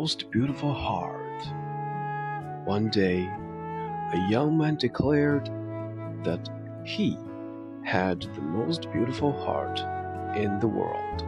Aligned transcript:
most 0.00 0.30
beautiful 0.30 0.72
heart. 0.72 1.42
One 2.64 2.88
day, 2.88 3.26
a 4.14 4.26
young 4.30 4.56
man 4.56 4.76
declared 4.76 5.44
that 6.24 6.48
he 6.86 7.18
had 7.84 8.22
the 8.22 8.40
most 8.40 8.90
beautiful 8.92 9.30
heart 9.44 9.78
in 10.38 10.58
the 10.58 10.68
world. 10.68 11.20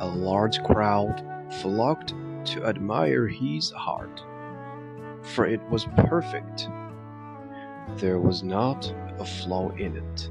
A 0.00 0.06
large 0.06 0.62
crowd 0.62 1.24
flocked 1.62 2.12
to 2.44 2.66
admire 2.66 3.26
his 3.26 3.70
heart, 3.70 4.22
for 5.22 5.46
it 5.46 5.62
was 5.70 5.86
perfect. 5.96 6.68
There 7.96 8.20
was 8.20 8.42
not 8.42 8.92
a 9.18 9.24
flaw 9.24 9.70
in 9.78 9.96
it. 9.96 10.28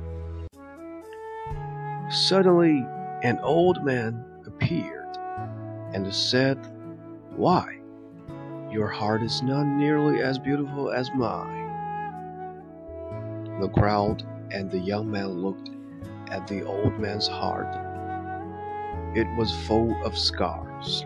Suddenly, 2.14 2.86
an 3.24 3.40
old 3.42 3.84
man 3.84 4.24
appeared 4.46 5.07
and 6.06 6.14
said, 6.14 6.60
Why, 7.36 7.80
your 8.72 8.88
heart 8.88 9.24
is 9.24 9.42
not 9.42 9.64
nearly 9.66 10.22
as 10.22 10.38
beautiful 10.38 10.92
as 10.92 11.10
mine. 11.16 11.66
The 13.60 13.70
crowd 13.70 14.24
and 14.52 14.70
the 14.70 14.78
young 14.78 15.10
man 15.10 15.42
looked 15.42 15.72
at 16.30 16.46
the 16.46 16.64
old 16.64 17.00
man's 17.00 17.28
heart. 17.28 17.76
It 19.18 19.28
was 19.38 19.66
full 19.66 19.92
of 20.06 20.16
scars. 20.16 21.04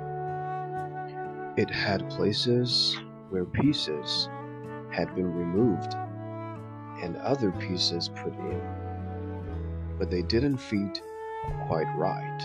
It 1.55 1.69
had 1.69 2.09
places 2.09 2.97
where 3.29 3.45
pieces 3.45 4.27
had 4.91 5.15
been 5.15 5.33
removed 5.33 5.93
and 7.01 7.15
other 7.17 7.51
pieces 7.51 8.09
put 8.09 8.33
in, 8.33 8.61
but 9.97 10.11
they 10.11 10.21
didn't 10.21 10.57
fit 10.57 11.01
quite 11.65 11.87
right. 11.95 12.41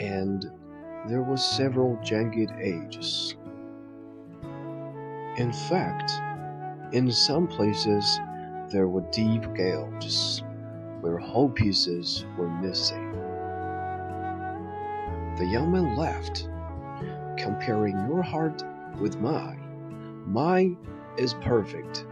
And 0.00 0.44
there 1.08 1.22
were 1.22 1.38
several 1.38 1.98
jagged 2.02 2.50
edges. 2.60 3.34
In 5.38 5.52
fact, 5.68 6.12
in 6.92 7.10
some 7.10 7.46
places 7.46 8.20
there 8.70 8.88
were 8.88 9.00
deep 9.10 9.42
gouges 9.54 10.42
where 11.00 11.16
whole 11.16 11.48
pieces 11.48 12.26
were 12.36 12.50
missing. 12.50 13.12
The 15.38 15.46
young 15.46 15.72
man 15.72 15.96
laughed, 15.96 16.48
comparing 17.38 17.96
your 18.08 18.22
heart 18.22 18.62
with 19.00 19.18
mine. 19.18 19.62
Mine 20.26 20.76
is 21.16 21.34
perfect, 21.34 22.04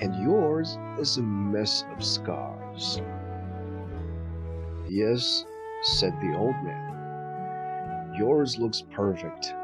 and 0.00 0.14
yours 0.22 0.78
is 0.98 1.18
a 1.18 1.22
mess 1.22 1.84
of 1.94 2.02
scars. 2.02 3.02
Yes, 4.88 5.44
said 5.82 6.14
the 6.20 6.34
old 6.34 6.54
man. 6.64 6.91
Yours 8.16 8.58
looks 8.58 8.82
perfect, 8.92 9.54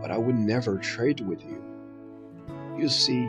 but 0.00 0.10
I 0.10 0.18
would 0.18 0.36
never 0.36 0.78
trade 0.78 1.20
with 1.20 1.42
you. 1.44 1.62
You 2.78 2.88
see, 2.88 3.28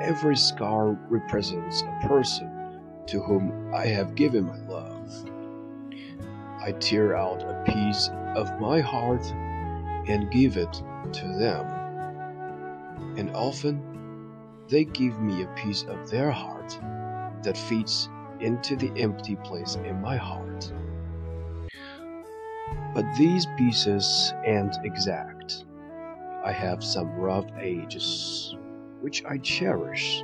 every 0.00 0.36
scar 0.36 0.90
represents 1.08 1.82
a 1.82 2.06
person 2.06 2.50
to 3.06 3.20
whom 3.20 3.74
I 3.74 3.86
have 3.86 4.14
given 4.14 4.44
my 4.44 4.58
love. 4.68 5.30
I 6.60 6.72
tear 6.72 7.16
out 7.16 7.42
a 7.42 7.64
piece 7.64 8.10
of 8.36 8.60
my 8.60 8.80
heart 8.80 9.24
and 10.06 10.30
give 10.30 10.56
it 10.56 10.82
to 11.12 11.28
them. 11.38 11.66
And 13.16 13.30
often 13.34 13.82
they 14.68 14.84
give 14.84 15.18
me 15.20 15.42
a 15.42 15.54
piece 15.54 15.84
of 15.84 16.10
their 16.10 16.30
heart 16.30 16.78
that 17.42 17.56
fits 17.56 18.08
into 18.40 18.76
the 18.76 18.92
empty 19.00 19.36
place 19.36 19.76
in 19.76 20.00
my 20.00 20.16
heart. 20.16 20.72
But 22.94 23.04
these 23.16 23.46
pieces 23.56 24.32
aren't 24.46 24.76
exact. 24.84 25.64
I 26.44 26.52
have 26.52 26.82
some 26.82 27.14
rough 27.16 27.46
edges 27.60 28.56
which 29.00 29.24
I 29.24 29.38
cherish 29.38 30.22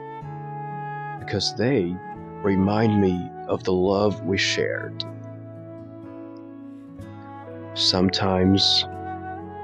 because 1.21 1.55
they 1.57 1.97
remind 2.43 3.01
me 3.01 3.31
of 3.49 3.65
the 3.65 3.73
love 3.73 4.25
we 4.25 4.37
shared. 4.39 5.05
Sometimes 7.75 8.85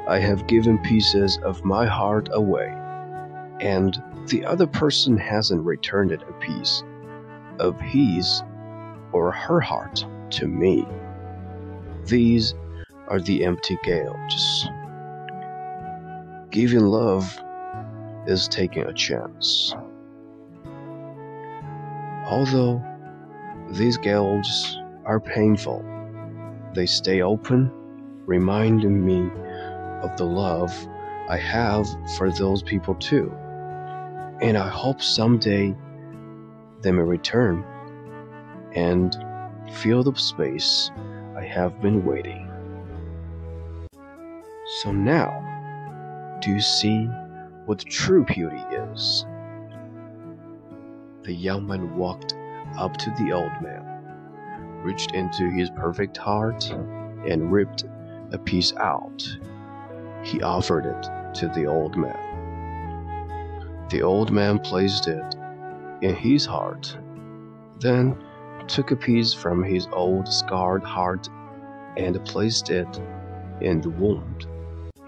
I 0.08 0.18
have 0.18 0.46
given 0.46 0.78
pieces 0.78 1.38
of 1.44 1.64
my 1.64 1.86
heart 1.86 2.28
away, 2.32 2.74
and 3.60 4.02
the 4.26 4.44
other 4.44 4.66
person 4.66 5.16
hasn't 5.16 5.64
returned 5.64 6.12
a 6.12 6.32
piece 6.40 6.82
of 7.58 7.80
his 7.80 8.42
or 9.12 9.30
her 9.30 9.60
heart 9.60 10.04
to 10.30 10.48
me. 10.48 10.86
These 12.06 12.54
are 13.10 13.20
the 13.20 13.44
empty 13.44 13.76
gouges. 13.84 14.68
Giving 16.50 16.86
love 16.86 17.38
is 18.26 18.46
taking 18.46 18.84
a 18.84 18.92
chance. 18.92 19.74
Although 22.24 22.82
these 23.70 23.96
gouges 23.96 24.78
are 25.04 25.18
painful, 25.18 25.84
they 26.72 26.86
stay 26.86 27.20
open, 27.20 27.72
reminding 28.26 29.04
me 29.04 29.28
of 30.02 30.16
the 30.16 30.24
love 30.24 30.72
I 31.28 31.36
have 31.36 31.88
for 32.16 32.30
those 32.30 32.62
people 32.62 32.94
too. 32.94 33.34
And 34.40 34.56
I 34.56 34.68
hope 34.68 35.02
someday 35.02 35.74
they 36.82 36.92
may 36.92 37.02
return 37.02 37.64
and 38.74 39.16
fill 39.72 40.04
the 40.04 40.14
space 40.14 40.92
I 41.36 41.44
have 41.44 41.82
been 41.82 42.04
waiting. 42.04 42.49
So 44.78 44.92
now, 44.92 46.38
do 46.40 46.52
you 46.52 46.60
see 46.60 47.06
what 47.66 47.80
true 47.80 48.24
beauty 48.24 48.62
is? 48.70 49.26
The 51.24 51.34
young 51.34 51.66
man 51.66 51.96
walked 51.96 52.36
up 52.78 52.96
to 52.98 53.10
the 53.18 53.32
old 53.32 53.50
man, 53.60 53.82
reached 54.84 55.10
into 55.12 55.50
his 55.50 55.70
perfect 55.70 56.16
heart, 56.16 56.70
and 56.70 57.50
ripped 57.50 57.82
a 58.30 58.38
piece 58.38 58.72
out. 58.76 59.26
He 60.22 60.40
offered 60.40 60.86
it 60.86 61.34
to 61.40 61.48
the 61.48 61.66
old 61.66 61.96
man. 61.96 63.88
The 63.88 64.02
old 64.02 64.30
man 64.30 64.60
placed 64.60 65.08
it 65.08 65.34
in 66.00 66.14
his 66.14 66.46
heart, 66.46 66.96
then 67.80 68.16
took 68.68 68.92
a 68.92 68.96
piece 68.96 69.34
from 69.34 69.64
his 69.64 69.88
old 69.92 70.28
scarred 70.28 70.84
heart 70.84 71.28
and 71.96 72.24
placed 72.24 72.70
it 72.70 73.00
in 73.60 73.80
the 73.80 73.90
wound 73.90 74.46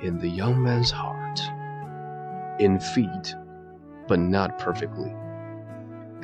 in 0.03 0.19
the 0.19 0.29
young 0.29 0.63
man's 0.63 0.91
heart. 0.91 1.41
In 2.59 2.79
feet, 2.79 3.35
but 4.09 4.19
not 4.19 4.59
perfectly, 4.59 5.15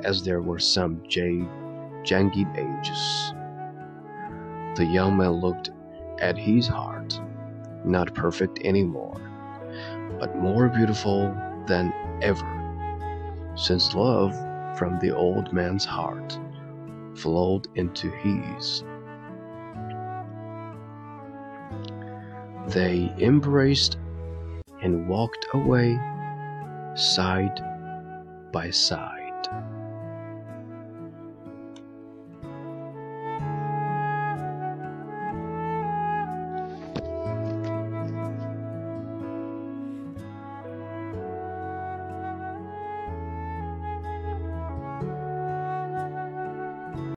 as 0.04 0.22
there 0.22 0.42
were 0.42 0.58
some 0.58 1.00
jade, 1.08 1.48
jagged 2.02 2.46
edges. 2.56 3.32
The 4.76 4.84
young 4.84 5.16
man 5.16 5.32
looked 5.32 5.70
at 6.20 6.36
his 6.36 6.66
heart, 6.66 7.20
not 7.84 8.14
perfect 8.14 8.60
anymore, 8.64 9.20
but 10.18 10.36
more 10.36 10.68
beautiful 10.68 11.34
than 11.66 11.92
ever, 12.20 13.52
since 13.54 13.94
love 13.94 14.34
from 14.76 14.98
the 14.98 15.14
old 15.14 15.52
man's 15.52 15.84
heart 15.84 16.38
flowed 17.14 17.68
into 17.74 18.10
his. 18.10 18.84
They 22.68 23.10
embraced 23.18 23.96
and 24.82 25.08
walked 25.08 25.46
away 25.54 25.98
side 26.94 27.60
by 28.52 28.70
side. 28.70 29.17